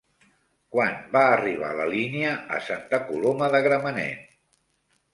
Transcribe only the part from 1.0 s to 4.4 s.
va arribar la línia a Santa Coloma de Gramenet?